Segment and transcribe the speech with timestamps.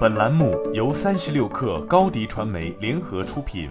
[0.00, 3.70] 本栏目由三十六氪高低传媒联合出品。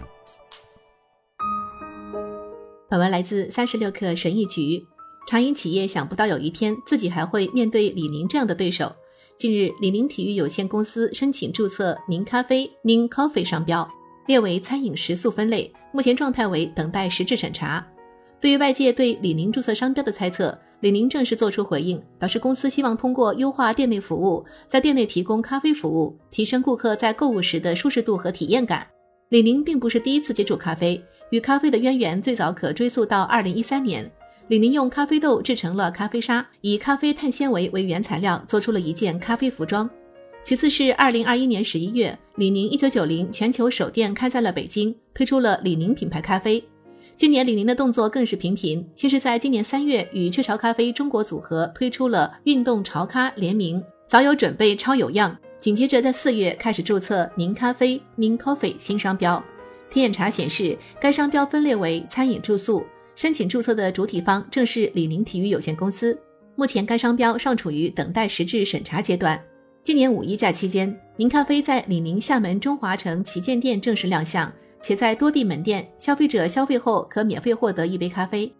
[2.89, 4.83] 本文来自三十六氪神译局。
[5.27, 8.91] 长盈企业想不到有一天自己还会面对李宁这样的对手。
[9.38, 13.88] 近日，李宁体育有限公司申请注册宁咖啡 （Ning Coffee） 商标，
[14.26, 17.86] 列为餐饮食宿分类，目前状态为等待实质审查。
[18.41, 28.88] 对于外界对李宁注册商标的猜测，李宁正式作出回应，表示公司希望通过优化店内服务，在店内提供咖啡服务，提升顾客在购物时的舒适度和体验感。
[29.27, 34.09] 李宁并不是第一次接触咖啡，与咖啡的渊源最早可追溯到二零一三年。
[34.47, 39.88] 李宁用咖啡豆制成了咖啡沙，以咖啡碳纤维为原材料，做出了一件咖啡服装。
[40.41, 46.63] 其次是二零二一年十一月，李宁一九九零全球首店开在了北京，推出了李宁品牌咖啡。
[47.20, 55.38] 今年李宁的动作更是频频，先是在今年三月与雀巢咖啡中国组合推出了运动潮咖联名，早有准备，超有样。
[55.59, 59.44] 紧接着在四月开始注册宁咖啡 n Coffee） 新商标。
[59.90, 62.86] 天眼查显示，该商标分列为餐饮住宿，
[63.17, 66.17] 申请注册的主体方正是李宁体育有限公司。
[66.56, 69.38] 目前该商标尚处于等待实质审查阶段。
[69.83, 74.50] 今年五一假期间，宁咖啡在李宁厦门中华城旗舰店正式亮相。
[74.81, 78.52] 且在多地门店，消费者消费后可免费获得一杯咖啡。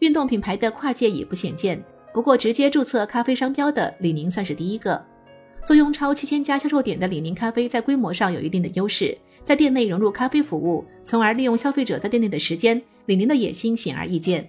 [0.00, 5.02] 运动品牌的跨界也不鲜见，不过直接注册咖啡商标的李宁算是第一个。
[5.64, 14.46] 坐拥超七千家销售点的李宁咖啡，在规模上有一定的优势，在店内融入咖啡服务，从而利用消费者在店内的时间，李宁的野心显而易见。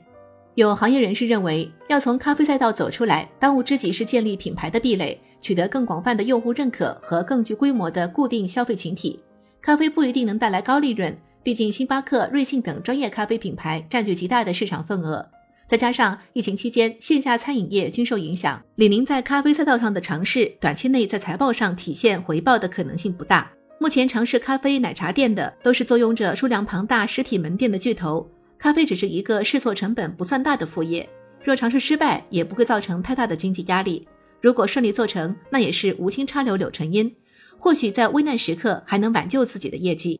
[0.56, 9.20] 有行业人士认为，要从咖啡赛道走出来，当务之急是建立品牌的壁垒，取得更广泛的用户认可和更具规模的固定消费群体。
[9.66, 15.28] 咖啡不一定能带来高利润，毕竟星巴克、瑞幸等专业咖啡品牌占据极大的市场份额。
[15.68, 23.52] 再加上疫情期间线下餐饮业均受影响，李宁在咖啡赛道上的尝试，短期内在财报上体现回报的可能性不大。
[23.80, 31.10] 目前尝试咖啡奶茶店的都是坐拥着数量庞大实体门店的巨头，咖啡只是一个试错成本不算大的副业。
[31.44, 34.06] 若尝试失败，也不会造成太大的经济压力；
[34.40, 37.12] 如果顺利做成，那也是无心插柳柳成荫。
[37.58, 40.20] 或许在危难时刻还能挽救自己的业绩。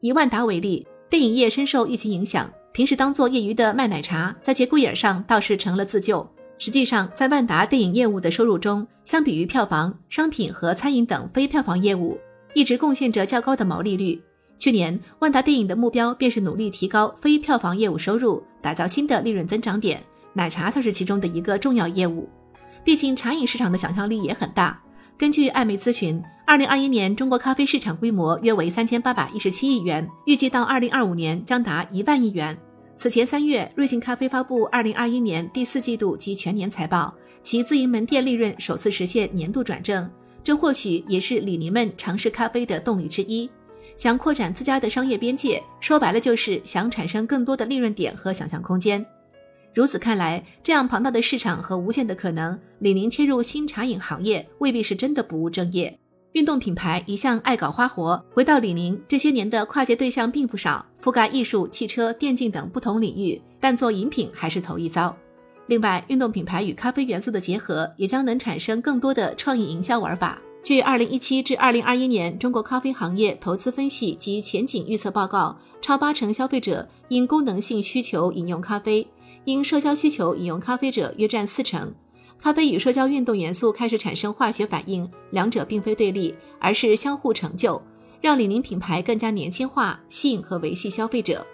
[0.00, 6.28] 以万达为例，电影业深受疫情影响，平时当做业余的卖奶茶，在节骨眼上倒是成了自救。
[6.58, 12.18] 实际上，在万达电影业务的收入中，相比于票房、商品和餐饮等非票房业务，
[12.54, 14.22] 一直贡献着较高的毛利率。
[14.58, 20.00] 去年，万达电影的目标便是努力提高非票房业务收入，打造新的利润增长点。
[20.34, 22.28] 奶茶就是其中的一个重要业务。
[22.84, 24.80] 毕竟，茶饮市场的想象力也很大。
[25.18, 32.58] 根据艾媒咨询，二零二一年中国咖啡市场规模约为三千八百一十七亿元，预计到二零二五年将达一万亿元。
[32.96, 40.10] 此前三月，瑞幸咖啡发布二零二一年第四季度及全年财报，其自营门店利润首次实现年度转正，
[40.42, 43.48] 这或许也是李宁们尝试咖啡的动力之一。
[43.96, 49.04] 想扩展自家的商业边界，说白了就是想产生更多的利润点和想象空间。
[49.74, 55.98] 如此看来，这样庞大的市场和无限的可能，李宁切入新茶饮行业未必是真的不务正业。
[56.32, 65.14] 运动品牌一向爱搞花活，回到李宁这些年的跨界对象并不少，覆盖艺术、汽车、电竞等不同领域，但做饮品还是头一遭。
[65.68, 70.38] 另外，运动品牌与咖啡元素的结合，也将能产生更多的创意营销玩法。
[70.62, 79.06] 据二零一七至二零二一年中国咖啡行业投资分析及前景预测报告，超八成消费者因功能性需求饮用咖啡。
[79.44, 81.92] 因社交需求饮用咖啡者约占四成，
[82.38, 87.80] 咖啡与社交运动元素开始产生化学反应，两者并非对立，而是相互成就，
[88.20, 91.46] 让李宁品牌更加年轻化，吸引和维系消费者。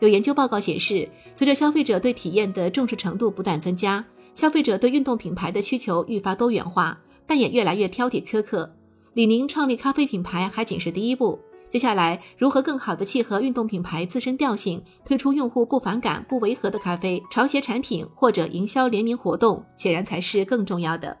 [0.00, 4.04] 有研究报告显示，随着消费者对体验的重视程度不断增加，
[4.34, 8.74] 消费者对运动品牌的需求愈发多元化，但也越来越挑剔苛刻。
[9.14, 11.38] 李宁创立咖啡品牌还仅是第一步。
[11.72, 21.16] 接下来，如何更好地契合运动品牌自身调性，推出用户不反感、不违和的咖啡潮鞋产品或者营销联名活动，显然才是更重要的。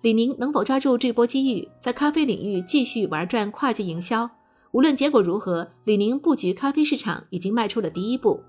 [0.00, 4.28] 李宁能否抓住这波机遇，在咖啡领域继续玩转跨界营销？
[4.72, 8.42] 无论结果如何，李宁布局咖啡市场已经迈出了第一步。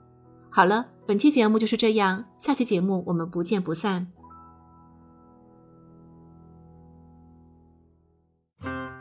[0.49, 4.07] 好了，本期节目就是这样，下期节目我们不见不散。